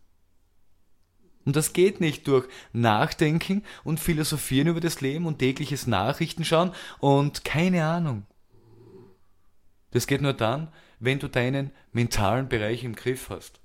Und 1.44 1.56
das 1.56 1.72
geht 1.72 2.00
nicht 2.00 2.28
durch 2.28 2.46
Nachdenken 2.72 3.64
und 3.82 3.98
Philosophieren 3.98 4.68
über 4.68 4.80
das 4.80 5.00
Leben 5.00 5.26
und 5.26 5.40
tägliches 5.40 5.88
Nachrichten 5.88 6.44
schauen 6.44 6.70
und 7.00 7.44
keine 7.44 7.84
Ahnung. 7.84 8.26
Das 9.90 10.06
geht 10.06 10.22
nur 10.22 10.34
dann, 10.34 10.68
wenn 11.00 11.18
du 11.18 11.28
deinen 11.28 11.72
mentalen 11.92 12.48
Bereich 12.48 12.84
im 12.84 12.94
Griff 12.94 13.28
hast. 13.28 13.60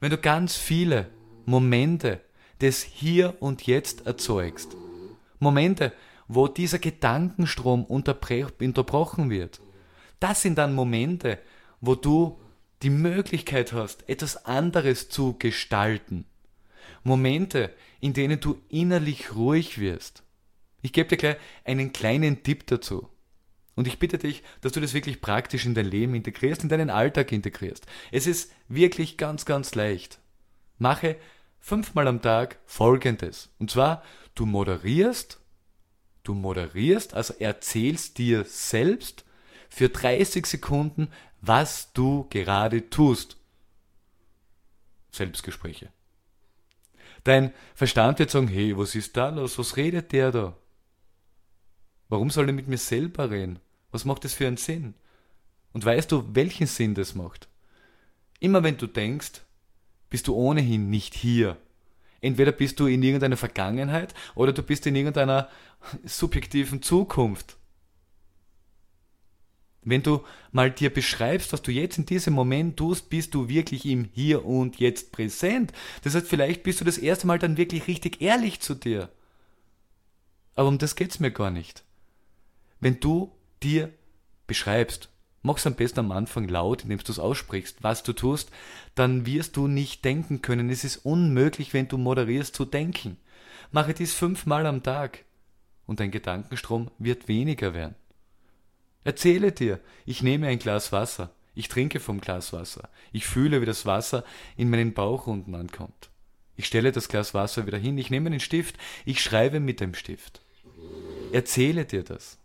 Wenn 0.00 0.10
du 0.10 0.18
ganz 0.18 0.56
viele 0.56 1.08
Momente 1.46 2.20
des 2.60 2.82
Hier 2.82 3.36
und 3.38 3.66
Jetzt 3.66 4.06
erzeugst. 4.06 4.76
Momente, 5.38 5.92
wo 6.32 6.46
dieser 6.46 6.78
Gedankenstrom 6.78 7.84
unterbrochen 7.84 9.30
wird. 9.30 9.60
Das 10.20 10.42
sind 10.42 10.58
dann 10.58 10.74
Momente, 10.74 11.40
wo 11.80 11.96
du 11.96 12.40
die 12.82 12.90
Möglichkeit 12.90 13.72
hast, 13.72 14.08
etwas 14.08 14.44
anderes 14.46 15.08
zu 15.08 15.36
gestalten. 15.36 16.26
Momente, 17.02 17.74
in 17.98 18.12
denen 18.12 18.38
du 18.38 18.62
innerlich 18.68 19.34
ruhig 19.34 19.80
wirst. 19.80 20.22
Ich 20.82 20.92
gebe 20.92 21.08
dir 21.08 21.16
gleich 21.16 21.36
einen 21.64 21.92
kleinen 21.92 22.44
Tipp 22.44 22.64
dazu. 22.68 23.08
Und 23.74 23.88
ich 23.88 23.98
bitte 23.98 24.18
dich, 24.18 24.44
dass 24.60 24.70
du 24.70 24.80
das 24.80 24.94
wirklich 24.94 25.20
praktisch 25.20 25.66
in 25.66 25.74
dein 25.74 25.86
Leben 25.86 26.14
integrierst, 26.14 26.62
in 26.62 26.68
deinen 26.68 26.90
Alltag 26.90 27.32
integrierst. 27.32 27.86
Es 28.12 28.28
ist 28.28 28.52
wirklich 28.68 29.16
ganz, 29.16 29.46
ganz 29.46 29.74
leicht. 29.74 30.20
Mache 30.78 31.16
fünfmal 31.58 32.06
am 32.06 32.22
Tag 32.22 32.60
Folgendes. 32.66 33.50
Und 33.58 33.72
zwar, 33.72 34.04
du 34.36 34.46
moderierst, 34.46 35.40
du 36.30 36.34
moderierst, 36.34 37.14
also 37.14 37.34
erzählst 37.38 38.18
dir 38.18 38.44
selbst 38.44 39.24
für 39.68 39.88
30 39.88 40.46
Sekunden, 40.46 41.08
was 41.40 41.92
du 41.92 42.26
gerade 42.30 42.88
tust. 42.88 43.36
Selbstgespräche. 45.10 45.90
Dein 47.24 47.52
Verstand 47.74 48.18
wird 48.18 48.30
sagen, 48.30 48.48
hey, 48.48 48.76
was 48.78 48.94
ist 48.94 49.16
da 49.16 49.28
los? 49.28 49.58
Was 49.58 49.76
redet 49.76 50.12
der 50.12 50.30
da? 50.30 50.56
Warum 52.08 52.30
soll 52.30 52.48
er 52.48 52.54
mit 52.54 52.68
mir 52.68 52.78
selber 52.78 53.30
reden? 53.30 53.58
Was 53.90 54.04
macht 54.04 54.24
das 54.24 54.34
für 54.34 54.46
einen 54.46 54.56
Sinn? 54.56 54.94
Und 55.72 55.84
weißt 55.84 56.10
du, 56.10 56.34
welchen 56.34 56.66
Sinn 56.66 56.94
das 56.94 57.14
macht? 57.14 57.48
Immer 58.38 58.62
wenn 58.62 58.78
du 58.78 58.86
denkst, 58.86 59.42
bist 60.08 60.28
du 60.28 60.34
ohnehin 60.34 60.90
nicht 60.90 61.14
hier. 61.14 61.56
Entweder 62.20 62.52
bist 62.52 62.78
du 62.80 62.86
in 62.86 63.02
irgendeiner 63.02 63.36
Vergangenheit 63.36 64.14
oder 64.34 64.52
du 64.52 64.62
bist 64.62 64.86
in 64.86 64.96
irgendeiner 64.96 65.48
subjektiven 66.04 66.82
Zukunft. 66.82 67.56
Wenn 69.82 70.02
du 70.02 70.24
mal 70.52 70.70
dir 70.70 70.92
beschreibst, 70.92 71.52
was 71.54 71.62
du 71.62 71.72
jetzt 71.72 71.96
in 71.96 72.04
diesem 72.04 72.34
Moment 72.34 72.76
tust, 72.76 73.08
bist 73.08 73.34
du 73.34 73.48
wirklich 73.48 73.86
im 73.86 74.04
Hier 74.12 74.44
und 74.44 74.78
Jetzt 74.78 75.10
präsent. 75.10 75.72
Das 76.02 76.14
heißt, 76.14 76.26
vielleicht 76.26 76.62
bist 76.62 76.80
du 76.80 76.84
das 76.84 76.98
erste 76.98 77.26
Mal 77.26 77.38
dann 77.38 77.56
wirklich 77.56 77.86
richtig 77.86 78.20
ehrlich 78.20 78.60
zu 78.60 78.74
dir. 78.74 79.08
Aber 80.54 80.68
um 80.68 80.76
das 80.76 80.96
geht's 80.96 81.20
mir 81.20 81.30
gar 81.30 81.50
nicht. 81.50 81.82
Wenn 82.80 83.00
du 83.00 83.32
dir 83.62 83.90
beschreibst, 84.46 85.09
mach's 85.42 85.66
am 85.66 85.74
besten 85.74 86.00
am 86.00 86.12
Anfang 86.12 86.48
laut, 86.48 86.82
indem 86.82 86.98
du 86.98 87.12
es 87.12 87.18
aussprichst, 87.18 87.82
was 87.82 88.02
du 88.02 88.12
tust, 88.12 88.50
dann 88.94 89.26
wirst 89.26 89.56
du 89.56 89.66
nicht 89.66 90.04
denken 90.04 90.42
können. 90.42 90.70
Es 90.70 90.84
ist 90.84 90.98
unmöglich, 90.98 91.72
wenn 91.74 91.88
du 91.88 91.98
moderierst, 91.98 92.54
zu 92.54 92.64
denken. 92.64 93.16
Mache 93.72 93.94
dies 93.94 94.14
fünfmal 94.14 94.66
am 94.66 94.82
Tag 94.82 95.24
und 95.86 96.00
dein 96.00 96.10
Gedankenstrom 96.10 96.90
wird 96.98 97.28
weniger 97.28 97.74
werden. 97.74 97.94
Erzähle 99.04 99.52
dir, 99.52 99.80
ich 100.04 100.22
nehme 100.22 100.48
ein 100.48 100.58
Glas 100.58 100.92
Wasser, 100.92 101.30
ich 101.54 101.68
trinke 101.68 102.00
vom 102.00 102.20
Glas 102.20 102.52
Wasser, 102.52 102.88
ich 103.12 103.26
fühle, 103.26 103.60
wie 103.60 103.66
das 103.66 103.86
Wasser 103.86 104.24
in 104.56 104.70
meinen 104.70 104.92
Bauchrunden 104.92 105.54
ankommt. 105.54 106.10
Ich 106.56 106.66
stelle 106.66 106.92
das 106.92 107.08
Glas 107.08 107.32
Wasser 107.32 107.66
wieder 107.66 107.78
hin, 107.78 107.96
ich 107.96 108.10
nehme 108.10 108.26
einen 108.26 108.40
Stift, 108.40 108.76
ich 109.06 109.22
schreibe 109.22 109.60
mit 109.60 109.80
dem 109.80 109.94
Stift. 109.94 110.42
Erzähle 111.32 111.86
dir 111.86 112.02
das, 112.02 112.38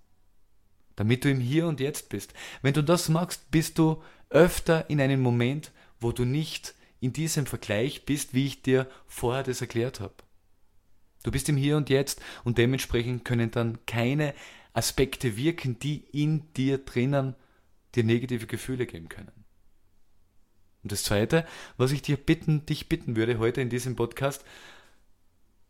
damit 0.95 1.23
du 1.23 1.29
im 1.29 1.39
Hier 1.39 1.67
und 1.67 1.79
Jetzt 1.79 2.09
bist. 2.09 2.33
Wenn 2.61 2.73
du 2.73 2.83
das 2.83 3.09
machst, 3.09 3.51
bist 3.51 3.77
du 3.77 4.01
öfter 4.29 4.89
in 4.89 5.01
einem 5.01 5.21
Moment, 5.21 5.71
wo 5.99 6.11
du 6.11 6.25
nicht 6.25 6.75
in 6.99 7.13
diesem 7.13 7.45
Vergleich 7.45 8.05
bist, 8.05 8.33
wie 8.33 8.47
ich 8.47 8.61
dir 8.61 8.89
vorher 9.07 9.43
das 9.43 9.61
erklärt 9.61 9.99
habe. 9.99 10.15
Du 11.23 11.31
bist 11.31 11.49
im 11.49 11.57
Hier 11.57 11.77
und 11.77 11.89
Jetzt 11.89 12.21
und 12.43 12.57
dementsprechend 12.57 13.25
können 13.25 13.51
dann 13.51 13.79
keine 13.85 14.33
Aspekte 14.73 15.37
wirken, 15.37 15.79
die 15.79 16.05
in 16.11 16.51
dir 16.53 16.77
drinnen 16.79 17.35
dir 17.95 18.03
negative 18.03 18.45
Gefühle 18.45 18.85
geben 18.85 19.09
können. 19.09 19.31
Und 20.83 20.91
das 20.91 21.03
Zweite, 21.03 21.47
was 21.77 21.91
ich 21.91 22.01
dir 22.01 22.17
bitten, 22.17 22.65
dich 22.65 22.89
bitten 22.89 23.15
würde 23.15 23.39
heute 23.39 23.61
in 23.61 23.69
diesem 23.69 23.95
Podcast, 23.95 24.45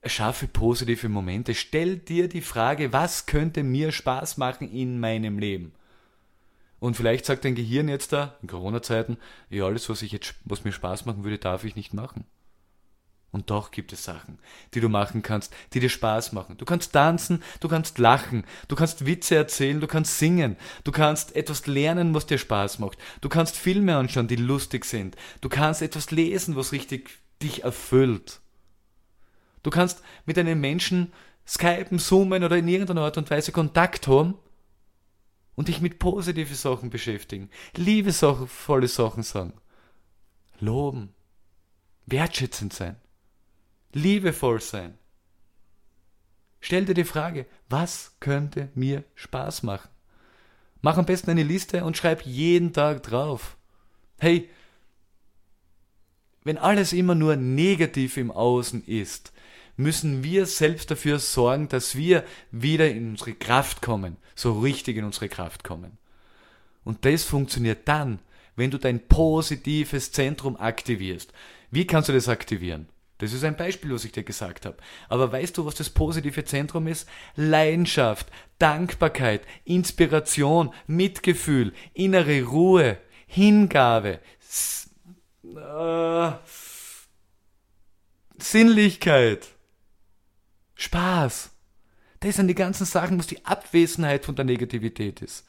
erschaffe 0.05 0.47
positive 0.47 1.09
Momente. 1.09 1.55
Stell 1.55 1.97
dir 1.97 2.29
die 2.29 2.41
Frage, 2.41 2.93
was 2.93 3.25
könnte 3.25 3.63
mir 3.63 3.91
Spaß 3.91 4.37
machen 4.37 4.71
in 4.71 4.99
meinem 4.99 5.39
Leben? 5.39 5.73
Und 6.79 6.95
vielleicht 6.95 7.25
sagt 7.25 7.43
dein 7.43 7.55
Gehirn 7.55 7.89
jetzt 7.89 8.13
da, 8.13 8.37
in 8.43 8.47
Corona-Zeiten, 8.47 9.17
ja, 9.49 9.65
alles, 9.65 9.89
was 9.89 10.03
ich 10.03 10.11
jetzt, 10.11 10.35
was 10.45 10.63
mir 10.63 10.71
Spaß 10.71 11.05
machen 11.05 11.23
würde, 11.23 11.39
darf 11.39 11.63
ich 11.63 11.75
nicht 11.75 11.93
machen. 11.93 12.25
Und 13.31 13.49
doch 13.49 13.71
gibt 13.71 13.91
es 13.91 14.03
Sachen, 14.03 14.37
die 14.75 14.79
du 14.79 14.89
machen 14.89 15.23
kannst, 15.23 15.53
die 15.73 15.79
dir 15.79 15.89
Spaß 15.89 16.31
machen. 16.33 16.55
Du 16.57 16.65
kannst 16.65 16.93
tanzen, 16.93 17.41
du 17.59 17.67
kannst 17.67 17.97
lachen, 17.97 18.45
du 18.67 18.75
kannst 18.75 19.07
Witze 19.07 19.35
erzählen, 19.35 19.81
du 19.81 19.87
kannst 19.87 20.19
singen, 20.19 20.55
du 20.83 20.91
kannst 20.91 21.35
etwas 21.35 21.65
lernen, 21.65 22.13
was 22.13 22.27
dir 22.27 22.37
Spaß 22.37 22.77
macht. 22.79 22.99
Du 23.21 23.27
kannst 23.27 23.57
Filme 23.57 23.97
anschauen, 23.97 24.27
die 24.27 24.35
lustig 24.35 24.85
sind. 24.85 25.17
Du 25.41 25.49
kannst 25.49 25.81
etwas 25.81 26.11
lesen, 26.11 26.55
was 26.55 26.71
richtig 26.71 27.09
dich 27.41 27.63
erfüllt. 27.63 28.39
Du 29.65 29.69
kannst 29.69 30.01
mit 30.25 30.37
einem 30.37 30.61
Menschen 30.61 31.11
skypen, 31.47 31.99
zoomen 31.99 32.43
oder 32.43 32.57
in 32.57 32.67
irgendeiner 32.67 33.01
Art 33.01 33.17
und 33.17 33.29
Weise 33.29 33.51
Kontakt 33.51 34.07
haben 34.07 34.35
und 35.55 35.67
dich 35.67 35.81
mit 35.81 35.99
positiven 35.99 36.55
Sachen 36.55 36.89
beschäftigen, 36.89 37.49
liebevolle 37.75 38.87
Sachen 38.87 39.23
sagen, 39.23 39.53
loben, 40.59 41.13
wertschätzend 42.05 42.73
sein 42.73 42.95
liebevoll 43.95 44.61
sein. 44.61 44.97
Stell 46.59 46.85
dir 46.85 46.93
die 46.93 47.05
Frage, 47.05 47.47
was 47.69 48.17
könnte 48.19 48.69
mir 48.75 49.03
Spaß 49.15 49.63
machen? 49.63 49.89
Mach 50.81 50.97
am 50.97 51.05
besten 51.05 51.31
eine 51.31 51.43
Liste 51.43 51.83
und 51.83 51.97
schreib 51.97 52.25
jeden 52.25 52.73
Tag 52.73 53.03
drauf. 53.03 53.57
Hey, 54.19 54.49
wenn 56.45 56.57
alles 56.57 56.93
immer 56.93 57.15
nur 57.15 57.35
negativ 57.35 58.15
im 58.15 58.31
Außen 58.31 58.85
ist, 58.85 59.33
müssen 59.75 60.23
wir 60.23 60.45
selbst 60.45 60.89
dafür 60.89 61.19
sorgen, 61.19 61.67
dass 61.67 61.97
wir 61.97 62.23
wieder 62.51 62.89
in 62.89 63.09
unsere 63.09 63.33
Kraft 63.33 63.81
kommen, 63.81 64.15
so 64.35 64.59
richtig 64.59 64.95
in 64.95 65.03
unsere 65.03 65.27
Kraft 65.27 65.65
kommen. 65.65 65.97
Und 66.85 67.03
das 67.03 67.23
funktioniert 67.23 67.79
dann, 67.85 68.19
wenn 68.55 68.71
du 68.71 68.77
dein 68.77 69.05
positives 69.07 70.11
Zentrum 70.11 70.55
aktivierst. 70.55 71.33
Wie 71.71 71.85
kannst 71.85 72.07
du 72.07 72.13
das 72.13 72.29
aktivieren? 72.29 72.87
Das 73.17 73.33
ist 73.33 73.43
ein 73.43 73.57
Beispiel, 73.57 73.91
was 73.93 74.05
ich 74.05 74.11
dir 74.11 74.23
gesagt 74.23 74.65
habe. 74.65 74.77
Aber 75.09 75.31
weißt 75.31 75.57
du, 75.57 75.65
was 75.65 75.75
das 75.75 75.89
positive 75.89 76.43
Zentrum 76.45 76.87
ist? 76.87 77.07
Leidenschaft, 77.35 78.27
Dankbarkeit, 78.59 79.41
Inspiration, 79.63 80.71
Mitgefühl, 80.85 81.73
innere 81.93 82.43
Ruhe, 82.43 82.97
Hingabe, 83.25 84.19
äh, 85.55 86.31
Sinnlichkeit, 88.37 89.47
Spaß. 90.75 91.51
Das 92.19 92.35
sind 92.35 92.47
die 92.47 92.55
ganzen 92.55 92.85
Sachen, 92.85 93.19
was 93.19 93.27
die 93.27 93.45
Abwesenheit 93.45 94.25
von 94.25 94.35
der 94.35 94.45
Negativität 94.45 95.21
ist. 95.21 95.47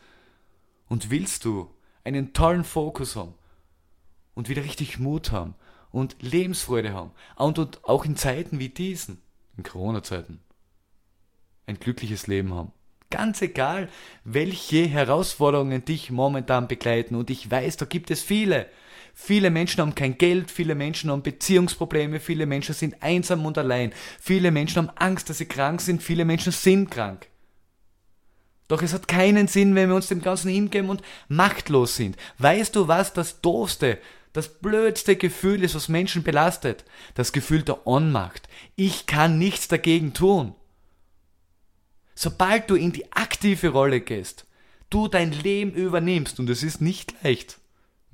Und 0.89 1.11
willst 1.11 1.45
du 1.45 1.71
einen 2.05 2.33
tollen 2.33 2.65
Fokus 2.65 3.17
haben 3.17 3.35
und 4.35 4.49
wieder 4.49 4.63
richtig 4.63 4.99
Mut 4.99 5.33
haben 5.33 5.55
und 5.91 6.17
Lebensfreude 6.21 6.93
haben. 6.93 7.11
Und, 7.37 7.59
und 7.59 7.85
auch 7.85 8.05
in 8.05 8.17
Zeiten 8.17 8.59
wie 8.59 8.69
diesen, 8.69 9.21
in 9.57 9.65
Corona-Zeiten. 9.65 10.41
ein 11.67 11.81
glückliches 11.81 12.27
Leben 12.27 12.55
haben. 12.55 12.73
Ganz 13.11 13.41
egal, 13.43 13.89
welche 14.25 14.87
Herausforderungen 14.87 15.85
dich 15.85 16.11
momentan 16.11 16.69
begleiten. 16.69 17.15
Und 17.15 17.31
ich 17.31 17.51
weiß, 17.51 17.77
da 17.77 17.87
gibt 17.87 18.11
es 18.11 18.23
viele. 18.23 18.69
Viele 19.19 19.51
Menschen 19.51 19.81
haben 19.81 19.95
kein 19.95 20.19
Geld, 20.19 20.51
viele 20.51 20.75
Menschen 20.75 21.11
haben 21.11 21.23
Beziehungsprobleme, 21.23 22.21
viele 22.21 22.45
Menschen 22.45 22.75
sind 22.75 23.03
einsam 23.03 23.47
und 23.47 23.57
allein. 23.57 23.95
Viele 24.21 24.51
Menschen 24.51 24.77
haben 24.77 24.97
Angst, 24.97 25.31
dass 25.31 25.39
sie 25.39 25.47
krank 25.47 25.81
sind, 25.81 26.03
viele 26.03 26.27
Menschen 26.27 26.53
sind 26.53 26.91
krank. 26.91 27.27
Doch 28.69 28.83
es 28.83 28.93
hat 28.93 29.09
keinen 29.09 29.49
Sinn, 29.49 29.75
wenn 29.75 29.89
wir 29.89 29.97
uns 29.97 30.09
dem 30.09 30.21
Ganzen 30.21 30.51
hingeben 30.51 30.91
und 30.91 31.03
machtlos 31.29 31.97
sind. 31.97 32.17
Weißt 32.37 32.77
du, 32.77 32.89
was 32.89 33.15
das 33.15 33.41
doofste, 33.41 33.99
das 34.35 34.61
blödste 34.61 35.17
Gefühl 35.17 35.65
ist, 35.65 35.75
was 35.75 35.89
Menschen 35.89 36.23
belastet? 36.23 36.85
Das 37.15 37.33
Gefühl 37.33 37.63
der 37.63 37.87
Ohnmacht. 37.87 38.49
Ich 38.77 39.07
kann 39.07 39.39
nichts 39.39 39.67
dagegen 39.67 40.13
tun. 40.13 40.55
Sobald 42.15 42.69
du 42.69 42.75
in 42.75 42.93
die 42.93 43.11
aktive 43.13 43.71
Rolle 43.71 44.03
gehst, 44.03 44.47
du 44.91 45.09
dein 45.09 45.33
Leben 45.33 45.73
übernimmst, 45.73 46.39
und 46.39 46.51
es 46.51 46.63
ist 46.63 46.83
nicht 46.83 47.15
leicht, 47.23 47.59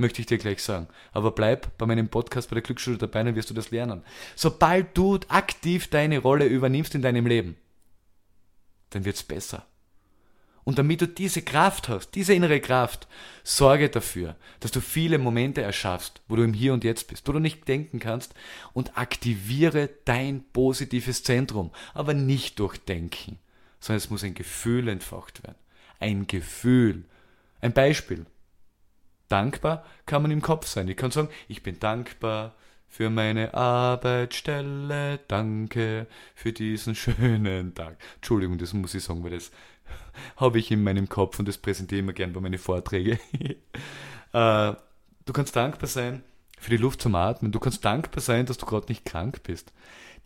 möchte 0.02 0.21
ich 0.21 0.26
dir 0.26 0.37
gleich 0.37 0.62
sagen. 0.62 0.88
Aber 1.12 1.30
bleib 1.30 1.78
bei 1.78 1.87
meinem 1.87 2.09
Podcast 2.09 2.50
bei 2.50 2.54
der 2.54 2.62
Glücksschule 2.62 2.99
dabei, 2.99 3.23
dann 3.23 3.35
wirst 3.35 3.49
du 3.49 3.54
das 3.54 3.71
lernen. 3.71 4.02
Sobald 4.37 4.97
du 4.97 5.18
aktiv 5.28 5.88
deine 5.88 6.18
Rolle 6.18 6.44
übernimmst 6.44 6.94
in 6.94 7.00
deinem 7.00 7.26
Leben, 7.26 7.56
dann 8.90 9.06
wird's 9.06 9.23
besser. 9.23 9.64
Und 10.64 10.78
damit 10.78 11.00
du 11.00 11.09
diese 11.09 11.42
Kraft 11.42 11.88
hast, 11.88 12.11
diese 12.14 12.35
innere 12.35 12.61
Kraft, 12.61 13.09
sorge 13.42 13.88
dafür, 13.88 14.37
dass 14.61 14.71
du 14.71 14.80
viele 14.80 15.18
Momente 15.18 15.61
erschaffst, 15.61 16.21
wo 16.28 16.37
du 16.37 16.44
im 16.44 16.54
Hier 16.54 16.73
und 16.73 16.85
Jetzt 16.85 17.09
bist, 17.09 17.26
wo 17.26 17.32
du 17.32 17.40
nicht 17.40 17.66
denken 17.66 17.99
kannst 17.99 18.35
und 18.73 18.97
aktiviere 18.97 19.90
dein 20.04 20.44
positives 20.52 21.25
Zentrum, 21.25 21.73
aber 21.94 22.14
nicht 22.14 22.61
durch 22.61 22.78
Denken, 22.78 23.38
sondern 23.80 23.99
es 23.99 24.11
muss 24.11 24.23
ein 24.23 24.35
Gefühl 24.35 24.88
entfacht 24.88 25.42
werden. 25.42 25.59
Ein 25.99 26.26
Gefühl. 26.26 27.04
Ein 27.61 27.73
Beispiel. 27.73 28.26
Dankbar 29.33 29.83
kann 30.05 30.21
man 30.21 30.31
im 30.31 30.43
Kopf 30.43 30.67
sein. 30.67 30.89
Ich 30.89 30.97
kann 30.99 31.11
sagen, 31.11 31.31
ich 31.49 31.62
bin 31.62 31.81
dankbar 31.81 32.55
für 32.87 33.09
meine 33.09 33.55
Arbeitsstelle, 33.55 35.21
danke 35.27 36.07
für 36.35 36.53
diesen 36.53 36.95
schönen 36.95 37.75
Tag. 37.75 37.97
Entschuldigung, 38.17 38.59
das 38.59 38.75
muss 38.75 38.95
ich 38.95 39.03
sagen, 39.03 39.25
weil 39.25 39.31
das 39.31 39.51
habe 40.37 40.59
ich 40.59 40.71
in 40.71 40.83
meinem 40.83 41.09
Kopf 41.09 41.39
und 41.39 41.49
das 41.49 41.57
präsentiere 41.57 42.01
ich 42.01 42.05
immer 42.05 42.12
gern 42.12 42.35
bei 42.35 42.41
meinen 42.41 42.59
Vorträgen. 42.59 43.19
äh, 43.41 43.55
du 44.35 45.33
kannst 45.33 45.57
dankbar 45.57 45.89
sein 45.89 46.23
für 46.59 46.69
die 46.69 46.77
Luft 46.77 47.01
zum 47.01 47.15
Atmen. 47.15 47.53
Du 47.53 47.59
kannst 47.59 47.87
dankbar 47.87 48.21
sein, 48.21 48.45
dass 48.45 48.59
du 48.59 48.67
gerade 48.67 48.89
nicht 48.89 49.07
krank 49.07 49.43
bist. 49.45 49.73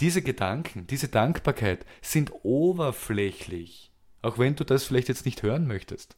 Diese 0.00 0.20
Gedanken, 0.20 0.88
diese 0.88 1.06
Dankbarkeit 1.06 1.86
sind 2.02 2.32
oberflächlich, 2.42 3.92
auch 4.22 4.38
wenn 4.38 4.56
du 4.56 4.64
das 4.64 4.82
vielleicht 4.82 5.06
jetzt 5.06 5.26
nicht 5.26 5.44
hören 5.44 5.68
möchtest. 5.68 6.16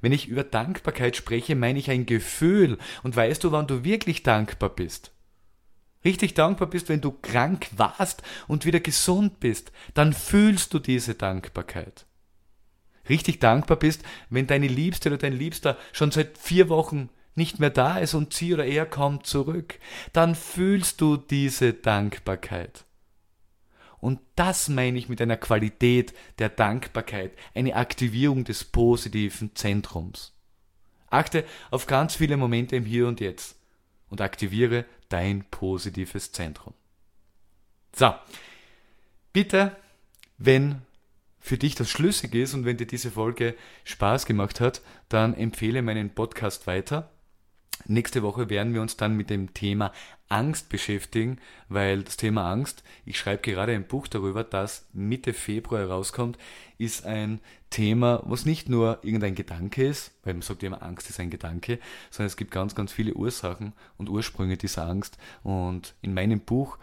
Wenn 0.00 0.12
ich 0.12 0.28
über 0.28 0.44
Dankbarkeit 0.44 1.16
spreche, 1.16 1.56
meine 1.56 1.78
ich 1.78 1.90
ein 1.90 2.06
Gefühl. 2.06 2.78
Und 3.02 3.16
weißt 3.16 3.42
du, 3.44 3.52
wann 3.52 3.66
du 3.66 3.84
wirklich 3.84 4.22
dankbar 4.22 4.70
bist? 4.70 5.12
Richtig 6.04 6.34
dankbar 6.34 6.68
bist, 6.68 6.88
wenn 6.88 7.00
du 7.00 7.10
krank 7.10 7.68
warst 7.76 8.22
und 8.46 8.64
wieder 8.64 8.80
gesund 8.80 9.40
bist, 9.40 9.72
dann 9.94 10.12
fühlst 10.12 10.72
du 10.72 10.78
diese 10.78 11.14
Dankbarkeit 11.14 12.06
richtig 13.08 13.40
dankbar 13.40 13.78
bist, 13.78 14.02
wenn 14.30 14.46
deine 14.46 14.68
Liebste 14.68 15.08
oder 15.08 15.18
dein 15.18 15.32
Liebster 15.32 15.76
schon 15.92 16.10
seit 16.10 16.38
vier 16.38 16.68
Wochen 16.68 17.08
nicht 17.34 17.60
mehr 17.60 17.70
da 17.70 17.98
ist 17.98 18.14
und 18.14 18.34
sie 18.34 18.52
oder 18.52 18.66
er 18.66 18.86
kommt 18.86 19.26
zurück, 19.26 19.78
dann 20.12 20.34
fühlst 20.34 21.00
du 21.00 21.16
diese 21.16 21.72
Dankbarkeit. 21.72 22.84
Und 24.00 24.20
das 24.36 24.68
meine 24.68 24.98
ich 24.98 25.08
mit 25.08 25.20
einer 25.20 25.36
Qualität 25.36 26.14
der 26.38 26.48
Dankbarkeit, 26.48 27.32
eine 27.54 27.74
Aktivierung 27.74 28.44
des 28.44 28.64
positiven 28.64 29.54
Zentrums. 29.54 30.34
Achte 31.10 31.44
auf 31.70 31.86
ganz 31.86 32.14
viele 32.16 32.36
Momente 32.36 32.76
im 32.76 32.84
Hier 32.84 33.08
und 33.08 33.20
Jetzt 33.20 33.56
und 34.08 34.20
aktiviere 34.20 34.84
dein 35.08 35.44
positives 35.50 36.32
Zentrum. 36.32 36.74
So, 37.94 38.14
bitte, 39.32 39.76
wenn 40.36 40.82
für 41.40 41.56
dich 41.56 41.74
das 41.74 41.90
schlüssig 41.90 42.34
ist 42.34 42.54
und 42.54 42.64
wenn 42.64 42.76
dir 42.76 42.86
diese 42.86 43.10
Folge 43.10 43.54
Spaß 43.84 44.26
gemacht 44.26 44.60
hat, 44.60 44.82
dann 45.08 45.34
empfehle 45.34 45.82
meinen 45.82 46.10
Podcast 46.10 46.66
weiter. 46.66 47.10
Nächste 47.86 48.22
Woche 48.22 48.50
werden 48.50 48.74
wir 48.74 48.82
uns 48.82 48.96
dann 48.96 49.16
mit 49.16 49.30
dem 49.30 49.54
Thema 49.54 49.92
Angst 50.28 50.68
beschäftigen, 50.68 51.38
weil 51.68 52.02
das 52.02 52.16
Thema 52.16 52.50
Angst, 52.50 52.82
ich 53.06 53.18
schreibe 53.18 53.42
gerade 53.42 53.72
ein 53.72 53.86
Buch 53.86 54.08
darüber, 54.08 54.44
das 54.44 54.86
Mitte 54.92 55.32
Februar 55.32 55.80
herauskommt, 55.80 56.38
ist 56.76 57.06
ein 57.06 57.40
Thema, 57.70 58.22
was 58.26 58.44
nicht 58.44 58.68
nur 58.68 58.98
irgendein 59.02 59.34
Gedanke 59.34 59.86
ist, 59.86 60.12
weil 60.24 60.34
man 60.34 60.42
sagt 60.42 60.62
immer, 60.62 60.82
Angst 60.82 61.08
ist 61.08 61.20
ein 61.20 61.30
Gedanke, 61.30 61.78
sondern 62.10 62.26
es 62.28 62.36
gibt 62.36 62.50
ganz, 62.50 62.74
ganz 62.74 62.92
viele 62.92 63.14
Ursachen 63.14 63.72
und 63.96 64.08
Ursprünge 64.08 64.56
dieser 64.56 64.86
Angst. 64.86 65.18
Und 65.42 65.94
in 66.02 66.14
meinem 66.14 66.40
Buch 66.40 66.78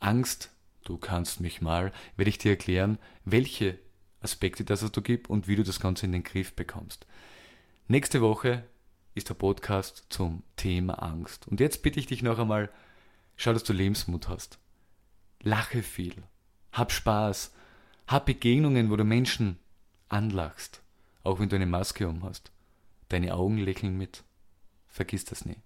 Angst, 0.00 0.50
du 0.84 0.96
kannst 0.96 1.40
mich 1.40 1.60
mal, 1.60 1.92
werde 2.16 2.30
ich 2.30 2.38
dir 2.38 2.52
erklären, 2.52 2.98
welche 3.24 3.78
Aspekte, 4.20 4.64
dass 4.64 4.82
es 4.82 4.92
da 4.92 5.00
gibt 5.00 5.30
und 5.30 5.46
wie 5.46 5.56
du 5.56 5.62
das 5.62 5.80
Ganze 5.80 6.06
in 6.06 6.12
den 6.12 6.24
Griff 6.24 6.54
bekommst. 6.54 7.06
Nächste 7.86 8.20
Woche 8.20 8.64
ist 9.18 9.28
der 9.28 9.34
Podcast 9.34 10.06
zum 10.08 10.42
Thema 10.56 11.02
Angst. 11.02 11.46
Und 11.48 11.60
jetzt 11.60 11.82
bitte 11.82 12.00
ich 12.00 12.06
dich 12.06 12.22
noch 12.22 12.38
einmal, 12.38 12.70
schau, 13.36 13.52
dass 13.52 13.64
du 13.64 13.72
Lebensmut 13.72 14.28
hast. 14.28 14.58
Lache 15.42 15.82
viel. 15.82 16.14
Hab 16.72 16.92
Spaß. 16.92 17.52
Hab 18.06 18.26
Begegnungen, 18.26 18.90
wo 18.90 18.96
du 18.96 19.04
Menschen 19.04 19.58
anlachst. 20.08 20.80
Auch 21.24 21.40
wenn 21.40 21.48
du 21.48 21.56
eine 21.56 21.66
Maske 21.66 22.08
um 22.08 22.24
hast. 22.24 22.50
Deine 23.08 23.34
Augen 23.34 23.58
lächeln 23.58 23.98
mit. 23.98 24.24
Vergiss 24.86 25.24
das 25.24 25.44
nie. 25.44 25.56